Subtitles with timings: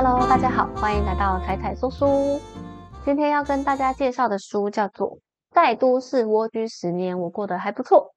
[0.00, 2.40] Hello，大家好，欢迎来到彩彩说书。
[3.04, 5.16] 今天要跟大家介绍的书叫做
[5.50, 8.12] 《在都市蜗居十年，我过得还不错》。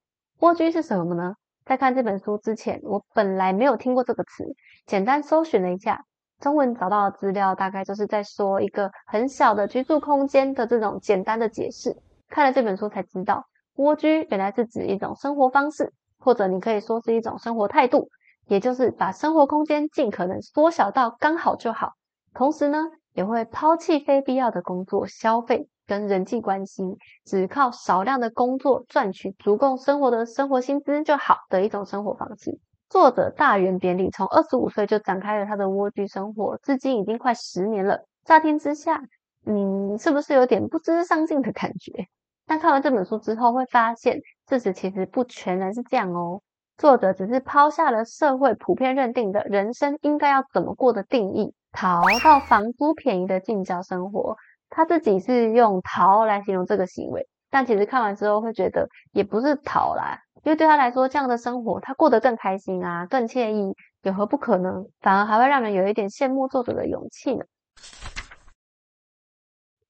[0.45, 1.33] 蜗居是什么呢？
[1.65, 4.45] 在看这本书之前，我本来没有听过这个词，
[4.85, 6.05] 简单搜寻了一下，
[6.39, 11.97] 中文找到的资料大概就是在说一个很小的居住空间的这种简单的解释。
[12.29, 18.07] 看了这本书才知道，蜗居原来是指一种生活方式，或者你可以说是一种生活态度。
[18.51, 21.93] 也就是把生活空间尽可能缩小到刚好就好，
[22.33, 22.83] 同时呢，
[23.13, 26.83] 也会抛弃非必要的工作、消费跟人际关系，
[27.23, 32.59] 只靠少量的工作赚取足够生活的生活薪资就好的一种生活方式。
[32.89, 38.03] 作者大原扁里从二十五岁就展开了他的蜗居生活，至今已经快十年了。
[38.25, 39.01] 乍听之下，
[39.45, 42.09] 你是不是有点不知上进的感觉？
[42.45, 46.41] 但看完这本书之后，会发现事实其实不全然是这样哦。
[46.81, 54.35] 作者只是抛下了社会普遍认定的人生应该要怎么过的定义，逃到房租便宜的近郊生活。
[54.67, 64.83] 他自己是用逃来形容这个行为，但其实看完之后会觉得也不是逃啦，因为对他来说，这样的生活他过得更开心啊，更惬意，有何不可呢？
[65.01, 67.45] 反而还会让人有一点羡慕作者的勇气呢。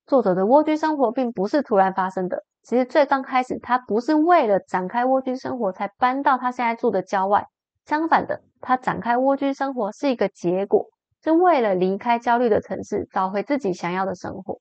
[0.05, 2.43] 作者的蜗居生活并不是突然发生的。
[2.63, 7.45] 其实最刚开始，他不是为了展开蜗居生活才搬到他现在住的郊外。
[7.85, 10.85] 相反的，他展开蜗居生活是一个结果，
[11.23, 14.59] 是为了离开焦虑的城市，找回自己想要的生活。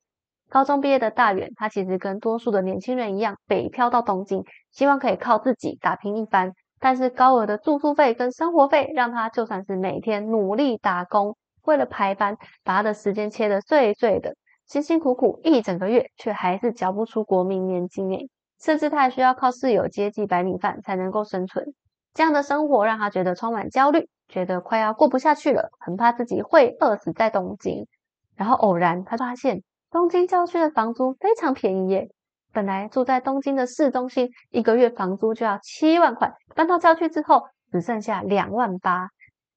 [0.48, 6.52] 高中毕业的大远，他其实跟多数的年轻人一样，北漂到东京，希望可以靠自己打拼一番。
[6.80, 14.34] 但是高额的住宿费跟生活费，让他就算是每天努力打工，为了排班，把他的时间切得碎碎的。
[14.70, 21.74] 辛辛苦苦一整个月，却还是交不出国民年金诶，甚至他还需要靠室友接济白米饭才能够生存。
[22.14, 27.88] 这样的生活让他觉得充满焦虑，觉得快要过不下去了，很怕自己会饿死在东京。
[28.36, 32.08] 然后偶然他发现，东京郊区的房租非常便宜耶！
[32.52, 37.42] 本来住在东京的市中心，一个月房租就要七万块，搬到郊区之后
[37.72, 39.08] 只剩下两万八。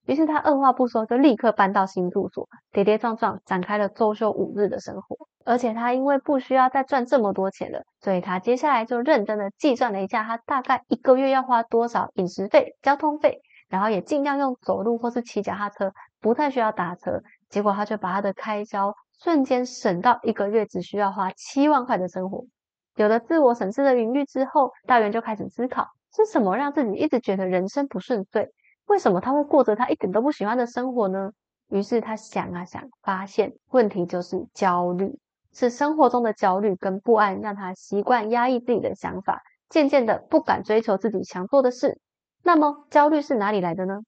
[0.05, 5.27] 于是他二话不说，就立刻搬到新住所，跌跌撞撞展开了周休五日的生活。
[5.45, 17.21] 而且他因为不需要再赚这么多钱了，所以他接下来就认真的计算了一下，他大概一个月要花多少饮食费、交通费，然后也尽量用走路或是骑脚踏车，不太需要打车。
[17.49, 22.45] 结果他就把他的开销瞬间省到一个月只需要花七万块的生活。
[22.95, 28.49] 有了自我审视的余裕之后，大元就开始思考，是什么让自己一直觉得人生不顺遂？
[28.87, 31.31] 为什么他会过着他一点都不喜欢的生活呢？
[31.69, 35.17] 于是他想啊想，发现问题就是焦虑，
[35.53, 41.99] 是生活中的焦虑跟不安让他习惯压抑自己的想法，渐渐的不敢追求自己想做的事。
[42.43, 44.01] 那么焦虑是哪里来的呢？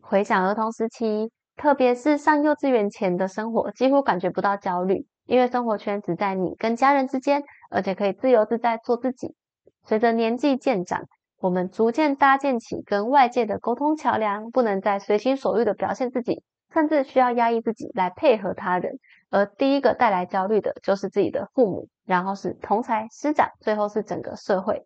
[0.00, 9.36] 回想儿童时期，特别是上幼稚园前的生活，几乎感觉不到焦虑，因为生活圈只在你跟家人之间，而且可以自由自在做自己。
[9.84, 11.04] 随着年纪渐长，
[11.40, 18.98] 我们逐渐搭建起跟外界的沟通桥梁，不能再随心所欲的表现自己，甚至需要压抑自己来配合他人。
[19.30, 24.84] 而第一个带来焦虑的就是自己的父母，然后是同才师长，最后是整个社会。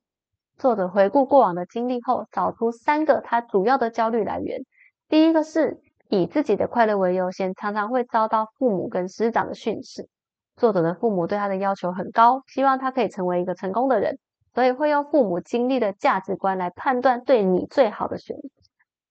[0.57, 4.61] 作者回顾过往的经历后，找出三个他主要的焦虑来源。
[5.09, 10.09] 第一个是以自己的快乐为优先，常常会遭到父母跟师长的训斥。
[10.55, 14.21] 作者的父母对他的要求很高，希望他可以成为一个成功的人。
[14.55, 18.49] 所以会用父母经历的价值观来判断对你最好的选择，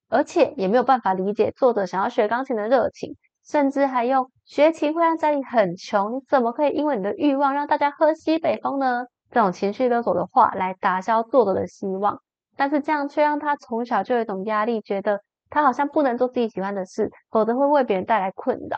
[0.10, 9.06] 而且也没有办法理解作者想要学钢琴的热情，甚至还用学琴会让家里很穷，你怎么可以因为你的欲望让大家喝西北风呢？
[9.32, 12.22] 这种情绪勒索的话来打消作者的希望，
[12.56, 18.78] 但是这样却让他从小就有一种压力，觉得他好像不能做自己喜欢的事，否则会为别人带来困扰。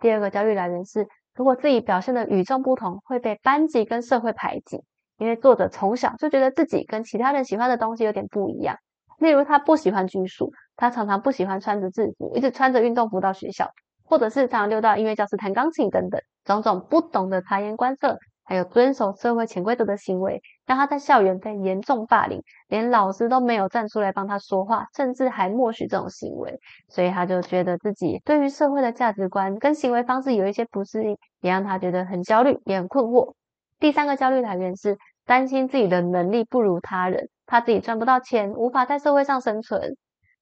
[0.00, 4.82] 第二个焦虑来源是，如果自己表现的与众不同，会被班级跟社会排挤。
[5.20, 8.74] 因为作者从小就觉得自己跟其他人喜欢的东西有点不一样，
[9.18, 13.68] 例如他不喜欢拘束，他常常不喜欢穿着制服，一直穿着运动服到学校，
[14.02, 26.58] 或者是常常溜到音乐教室弹钢琴等等，种种不懂得察言观色，还有遵守社会潜规则的行为，让他在校园被严重霸凌，连老师都没有站出来帮他说话，甚至还默许这种行为，
[26.88, 33.34] 所以他就觉得自己对于社会的价值观跟行为方式有一些不适应，也让他觉得很焦虑，也很困惑。
[33.78, 34.96] 第三个焦虑来源是。
[35.30, 39.96] 担心自己的能力不如他人，怕自己赚不到钱，无法在社会上生存。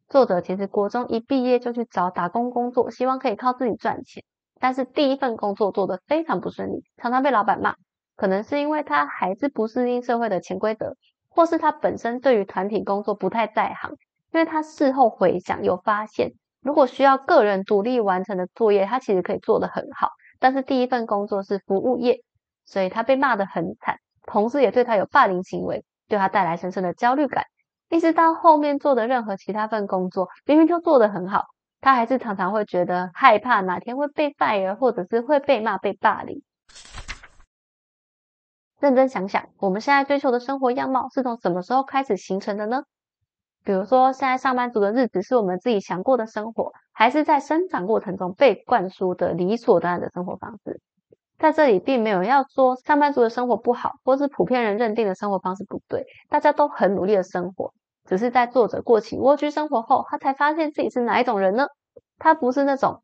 [0.09, 4.25] 作者其实国中一毕业就去找打工工作，希望可以靠自己赚钱。
[4.59, 7.75] 但是第一份工作做得非常不顺利，常常被老板骂。
[8.17, 10.95] 可能是因为他还是不适应社会的潜规则，
[11.29, 13.91] 或是他本身对于团体工作不太在行。
[14.33, 16.33] 因为他事后回想，有发现
[16.63, 20.13] 如果需要个人独立完成的作业，他其实可以做得很好。
[20.39, 22.23] 但是第一份工作是服务业，
[22.65, 23.99] 所以他被骂得很惨，
[24.31, 27.45] 同事也对他有霸凌行为，对他带来深深的焦虑感。
[27.89, 31.47] 一直到后面做的任何其他份工作，明明就做得很好，
[31.81, 36.43] 他还是常常会觉得害怕哪天会被 fire，或者是会被骂、被霸凌。
[38.79, 42.83] 认真想想，我们现在追求的生活样貌是从什么时候开始形成的呢？
[43.65, 50.81] 比如说，现在上班族的日子是我们自己想过的生活，还是在生长过程中被灌输的理所当然的生活方式？
[51.39, 57.73] 在这里，并没有要说上班族的生活不好，或是普遍人认定的生活方式不对，大家都很努力的生活，
[58.07, 61.67] 只是在作者过起蜗居生活后，他才发现自己是哪一种人呢？
[62.19, 63.03] 他不是那种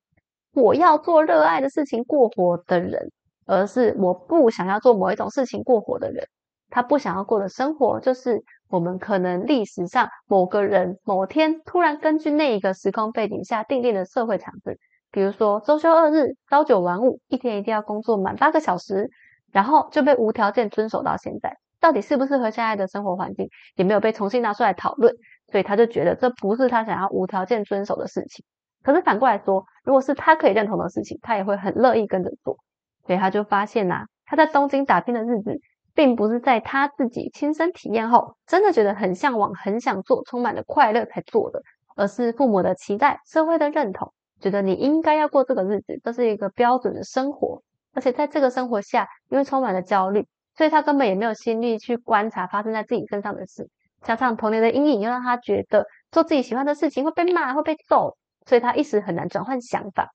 [0.53, 3.11] 我要做热爱的事情过活的人。
[3.47, 6.27] 而是我不想要做某一种事情过活的人，
[6.71, 14.79] 他不想要过的生活，就是我们可能历史上某个人某天突然根据那一个时空背景下定定的社会常识，
[15.15, 19.09] 比如说周休二日、朝九晚五，一天一定要工作满八个小时，
[19.53, 25.15] 然后就被无条件遵守到现在，到底适不适合现在的生活环境，也没有被重新拿出来讨论，
[25.53, 28.45] 所以他就觉得这不是他想要无条件遵守的事情。
[28.83, 32.59] 可是反过来说，如果是他可以认同的事情，他也会很乐意跟着做。
[33.07, 35.61] 所以他就发现呐，他在东京打拼的日子，
[35.95, 41.63] 并不是在他自己亲身体验后，真的觉得很向往、很想做、充满了快乐才做的，
[41.95, 44.13] 而是父母的期待、社会的认同，
[44.45, 47.63] 觉得你应该要过这个日子，这是一个标准的生活。
[47.95, 53.71] 而且在这个生活下，因为充满了焦虑，所以他根本也没有心力去观察发生在自己身上的事。
[54.03, 60.13] 加上童年的阴影，又让他觉得做自己喜欢的事情会被骂、会被揍，所以他一时很难转换想法。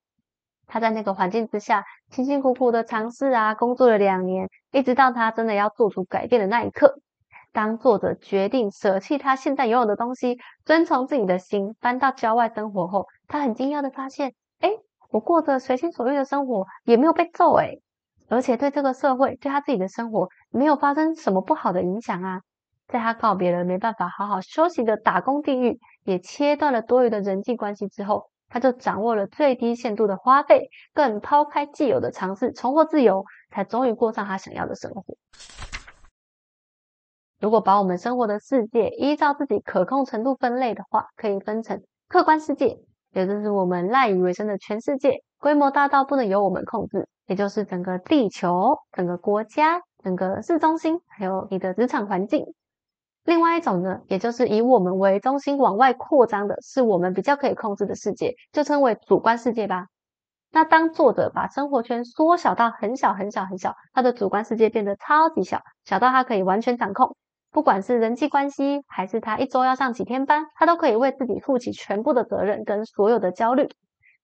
[0.67, 6.99] 他在那个环境之下，辛辛苦苦的尝试啊，工作了两年，一直到他真的要做出改变的那一刻，
[7.51, 14.71] 当作者决定舍弃他现在拥有的东西，遵从自己的心，搬到郊外生活后，他很惊讶的发现，哎，
[15.11, 17.75] 我过着随心所欲的生活，也没有被揍哎，
[18.27, 22.41] 而且对这个社会，对他自己的生活，没有发生什么不好的影响啊。
[22.87, 28.29] 在他告别了没办法好好休息的打工地狱，也切断了多余的人际关系之后。
[28.51, 35.03] 他就掌握了最低限度的花费，更抛开既有的尝试，重获自由，才终于过上他想要的生活。
[37.39, 42.79] 如果把我们生活的世界依照自己可控程度分类的话，可以分成客观世界，
[43.19, 52.45] 也就是我们赖以为生的全世界，规模大到不能由我们控制，也就是整个地球、整个国家、整个市中心，还有你的职场环境。
[53.25, 59.87] 另外一种呢，也就是以我们为中心往外扩张的，是我们比较可以控制的世界，就称为主观世界吧。
[60.49, 67.17] 那当作者把生活圈缩小到很小很小很小，他的主观世界变得超级小，小到他可以完全掌控，
[67.51, 73.69] 不管是人际关系，还是他一周要上几天班，他都可以为自己负起全部的责任跟所有的焦虑，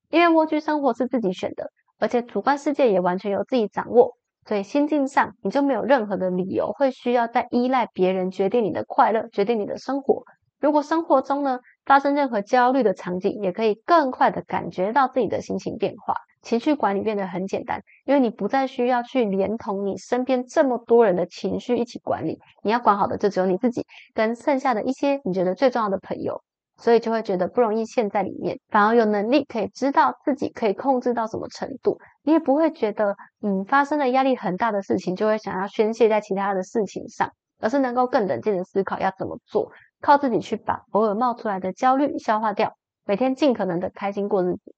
[0.09, 4.17] 因为蜗居生活是自己选的，而且主观世界也完全由自己掌握。
[4.47, 10.23] 所以心境上，你就没有任何的理由会需要再依赖别人决定你的快乐，决定你的生活。
[10.59, 16.13] 如果生活中呢发生任何焦虑的场景，也可以更快的感觉到自己的心情变化，
[16.45, 26.41] 情绪管理变得很简单，因为你不再需要去连同你身边这么多人的情绪一起管理，你要管好的就只有你自己跟剩下的一些你觉得最重要的朋友。
[26.77, 31.97] 所以就会觉得不容易陷在里面，反而有能力可以知道自己可以控制到什么程度。
[32.21, 39.71] 你也不会觉得，嗯，发生了压力很大的事情就会想要宣泄在其他的事情上，而是能够更冷静的思考要怎么做，
[40.01, 42.75] 靠自己去把偶尔冒出来的焦虑消化掉，
[43.05, 44.75] 每天尽可能的开心过日子。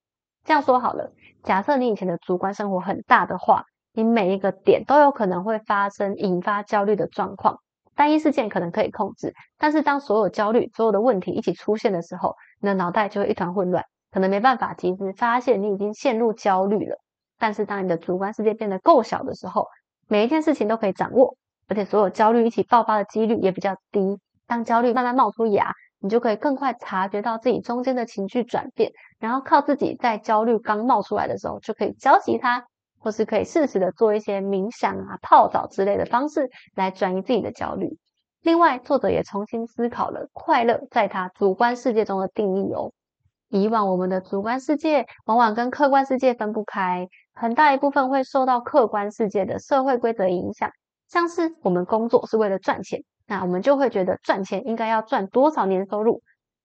[0.48, 1.12] 这样说好了，
[1.44, 7.60] 假设你以前的主观生活很大的话，你每一个点都有可能会发生引发焦虑的状况。
[7.96, 16.96] 单一事件可能可以控制，但是当所有焦虑、所有的问题一起出现的时候，你的脑袋就会一团混乱，可能没办法及时发现你已经陷入焦虑了。
[17.38, 19.68] 但是当你的主观世界变得够小的时候，
[20.08, 21.36] 每一件事情都可以掌握，
[21.68, 24.18] 而且所有焦虑一起爆发的几率也比较低。
[24.48, 32.66] 当焦虑慢慢冒出芽，你就可以更快察觉到自己中间的情绪转变，然后靠自己在焦虑刚冒出来的时候就可以浇熄它。
[33.00, 37.96] 或是可以适时的做一些冥想啊、泡澡之类的方式来转移自己的焦虑。
[38.42, 42.92] 另外，作者也重新思考了快乐在他主观世界中的定义哦。
[43.50, 50.72] 以往我们的主观世界往往跟客观世界分不开，很大一部分会受到客观世界的社会规则影响。
[51.08, 56.22] 像是我们工作是为了赚钱，那我们就会觉得赚钱应该要赚多少年收入，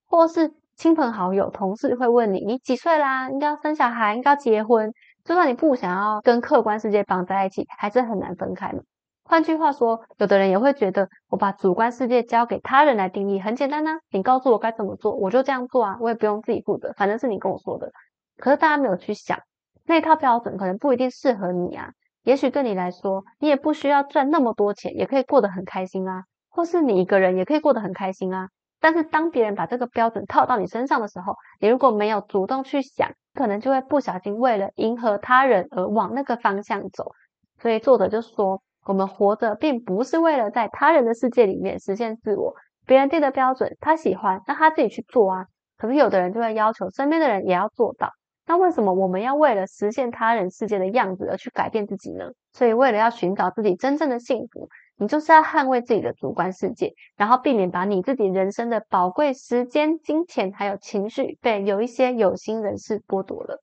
[0.06, 3.28] 或是亲朋好友、同事会问你：你几岁啦？
[3.30, 4.92] 应该要生小孩，应该要结婚。
[5.24, 8.80] 就算你不想要跟客观世界绑在一起，还是很难分开嘛。
[9.24, 17.92] 换句话说，有的人也会觉得，我把主观世界交给他人来定义，很简单呐，你告诉我该怎么做，我就这样做啊，我也不用自己负责，反正是你跟我说的。
[18.36, 19.38] 可是大家没有去想，
[19.86, 21.90] 那套标准可能不一定适合你啊。
[22.24, 26.24] 也许对你来说，你也不需要赚那么多钱，也可以过得很开心啊。
[26.52, 28.46] 或是你一个人也可以过得很开心啊。
[28.78, 37.10] 但是当别人把这个标准套到你身上的时候，你如果没有主动去想，可能就会不小心为了迎合他人而往那个方向走。
[37.58, 38.62] 所以作者就说。
[38.84, 42.52] 我们活着并不是为了在他人的世界里面实现自我，
[42.84, 45.46] 别人定的标准他喜欢，那他自己去做啊。
[45.78, 48.10] 可是有的人就会要求身边的人也要做到，
[48.44, 52.24] 那为什么我们要为了实现他人世界的样子而去改变自己呢？
[52.54, 63.62] 所以为了要寻找自己真正的幸福，你就是要捍卫自己的主观世界，然后避免把你自己人生的宝贵时间、金钱还有情绪被有一些有心人士剥夺了。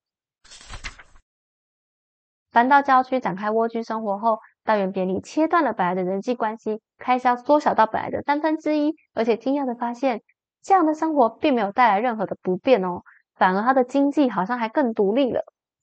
[2.52, 4.40] 搬到郊区展开蜗居生活后。
[4.66, 10.22] 大原便利切断了本来的人际关系，开销缩小到本来的三分之一，而且惊讶的发现，
[10.62, 13.02] 这样的生活并没有带来任何的不便哦，
[13.36, 15.42] 反而他的经济好像还更独立了。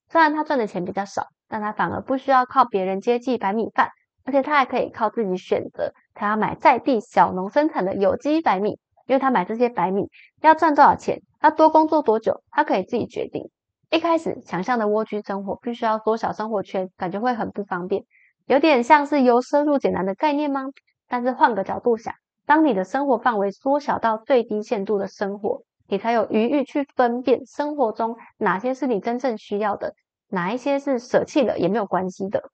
[0.08, 3.90] 虽然他赚的钱比较少，但他反而不需要靠别人接济白米饭，
[4.26, 10.08] 而且他还可以靠自己选择，他要买在地小农生产的有机白米，因为他买这些白米
[10.42, 13.48] 要赚多少钱，要多工作多久，他可以自己决定。
[13.88, 18.02] 一开始想象的蜗居生活，必须要缩小生活圈，感觉会很不方便。
[18.46, 20.64] 有点像是由奢入俭难的概念吗？
[21.08, 22.12] 但是换个角度想，
[22.46, 29.94] 当你的生活范围缩小到最低限度的生活，你才有余裕去分辨生活中哪些是你真正需要的，
[30.28, 32.50] 哪一些是舍弃了也没有关系的。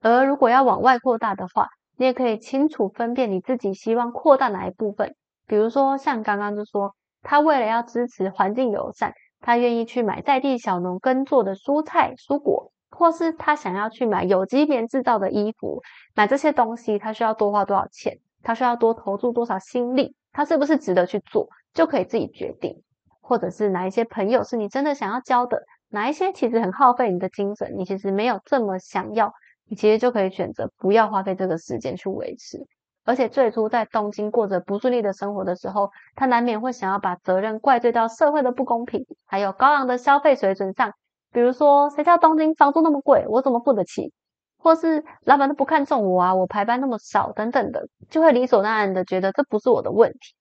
[0.00, 5.14] 而如果要往外扩大的话，你也可以清楚分辨你自己希望扩大哪一部分。
[5.46, 12.72] 比如说像刚刚就说，他为了要支持环境友善，他愿意去买在地小农耕作的蔬菜蔬果。
[12.88, 15.82] 或是他想要去买有机棉制造的衣服，
[16.14, 18.20] 买这些东西，他需要多花多少钱？
[18.42, 20.14] 他需要多投注多少心力？
[20.32, 21.46] 他是不是值得去做？
[21.74, 22.82] 就可以自己决定。
[23.20, 25.62] 或者是哪一些朋友是你真的想要交的？
[25.90, 27.74] 哪一些其实很耗费你的精神？
[27.76, 29.30] 你其实没有这么想要，
[29.68, 32.66] 你其实就可以选择不要花费这个时间去维持。
[33.04, 40.92] 而且最初在东京过着不顺利的生活的时候，他难免会想要把责任怪罪到社会的不公平，还有高昂的消费水准上。
[41.32, 44.12] 比如说，谁叫东京房租那么贵，我怎么付得起？
[44.58, 50.34] 或是老板都不看重我啊，我排班那么少，等等的，就会理所当然的觉得这不是我的问题。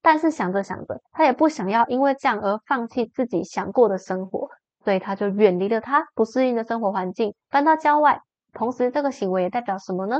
[0.00, 4.50] 但是想着想着，他也不想要因为这样而放弃自己想过的生活，
[4.84, 8.20] 所以他就远离了他不适应的生活环境，搬到郊外。
[8.54, 10.18] 同时，这个行为也代表什么呢？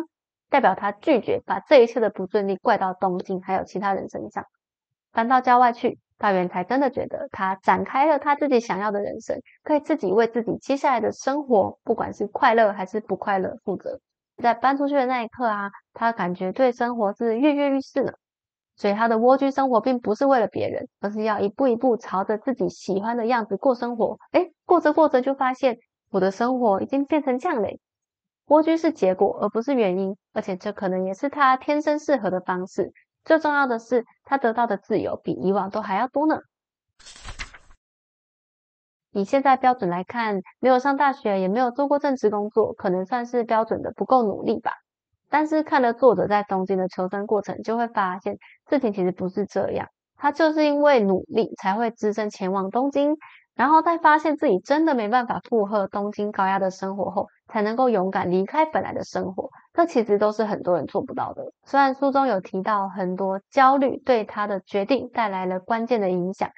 [0.50, 4.45] 代表他拒绝把这一切的不顺利怪到东京还有其他人身上，
[5.12, 5.99] 搬到郊外去。
[6.17, 13.99] 大元才真的觉得他展开了他自己想要的人生，可以自己为自己接下来的生活，不管是快乐还是不快乐负责。
[14.41, 18.14] 在搬出去的那一刻啊，他感觉对生活是跃跃欲试了。
[18.76, 24.17] 所以他的蜗居生活并不是为了别人，而是要一步一步朝着自己喜欢的样子过生活。
[24.31, 25.79] 哎，过着过着就发现
[26.11, 27.81] 我的生活已经变成这样嘞。
[28.47, 32.93] 蜗居是结果，而不是原因，而且这可能也是他天生适合的方式。
[33.25, 36.41] 最重要的是，他得到的自由比以往都还要多呢。
[39.13, 44.73] 以现在标准来看，没有上大学，也没有做过正职工作，可能算是标准的不够努力吧。
[45.31, 48.37] 但是看了作者在东京的求生过程，就会发现
[48.69, 49.89] 事情其实不是这样。
[50.17, 53.17] 他就是因为努力，才会只身前往东京。
[53.55, 59.51] 然后在发现自己真的没办法负荷东京高压的生活后，才能够勇敢离开本来的生活。
[59.73, 61.53] 这其实都是很多人做不到的。
[61.65, 66.51] 虽然书中有提到很多焦虑对他的决定带来了关键的影响，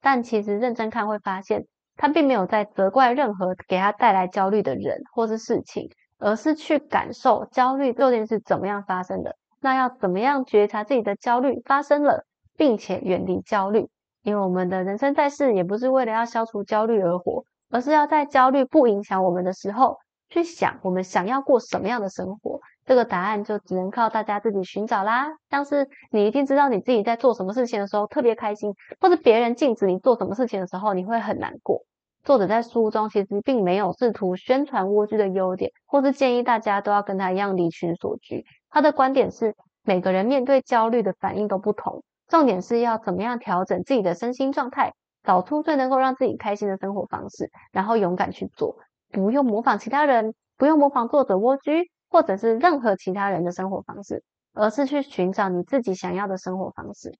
[0.00, 9.36] 但其实认真看会发现，他并没有在责怪任何给他带来焦虑的人或是事情，而是去感受焦虑究竟是怎么样发生的。
[9.60, 12.24] 那要怎么样觉察自己的焦虑发生了，
[12.56, 13.88] 并且远离焦虑？
[14.24, 19.98] 因为我们的人生在世，也不是为了要消除焦虑而活，而是要在焦虑不影响我们的时候，
[20.30, 22.58] 去想我们想要过什么样的生活。
[22.86, 25.28] 这个答案就只能靠大家自己寻找啦。
[25.50, 31.82] 像是你一定知道你自己在做什么事情的时候特别开心，或者别人禁止你做什么事情的时候你会很难过。
[32.22, 38.46] 作者在书中其实并没有试图宣传蜗居的优点，或是建议大家都要跟他一样离群所居。
[38.70, 42.02] 他的观点是，每个人面对焦虑的反应都不同。
[42.28, 48.76] 重点是要怎么样调整自己的身心状态，找出最能够让自己开心的生活方式，然后勇敢去做，
[49.10, 54.22] 不用模仿其他人，不用模仿作者蜗居，或者是任何其他人的生活方式，
[54.54, 57.12] 而是去寻找你自己想要的生活方式。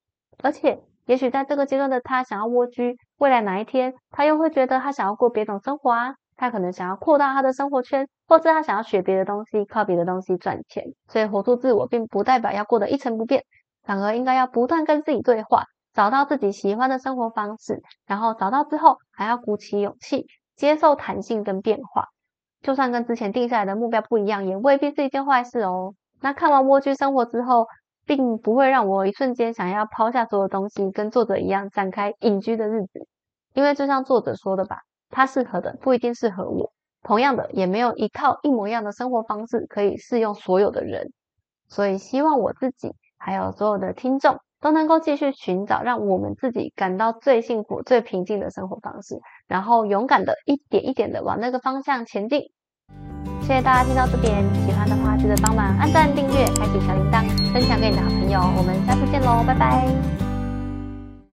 [0.43, 6.15] 而且，也许在这个阶段的他想要蜗居，未来哪一天他又会觉得他想要过别种生活啊？
[6.37, 10.83] 他可能想要扩大他的生活圈，或是他想要学别的东西，靠别的东西赚钱。
[11.07, 13.45] 所以活出自我，并不代表要过得一成不变，
[13.85, 17.81] 反而应该要不断跟自己对话，找到自己喜欢的生活方式。
[18.05, 20.25] 然后找到之后，还要鼓起勇气，
[20.55, 22.09] 接受弹性跟变化。
[22.61, 25.93] 就算跟之前定下来的目标不一样，也未必是一件坏事哦。
[26.19, 27.67] 那看完蜗居生活之后，
[28.05, 33.07] 并不会让我一瞬间想要抛下所有东西，跟作者一样展开隐居的日子。
[33.53, 36.71] 因为就像作者说的吧，他适合的不一定适合我。
[37.03, 41.11] 同样的，也没有一套一模一样的生活方式可以适用所有的人。
[41.67, 52.41] 所以，希望我自己还有所有的听众都能够继续寻找让我们自己感到最幸福、最平静的生活方式，然后勇敢的一点一点的往那个方向前进。
[53.41, 58.39] 谢谢大家听到这边，喜欢的话记得帮忙按赞、订阅、开启小铃铛，分享给你的好朋友。
[58.57, 60.24] 我们下次见喽，拜拜。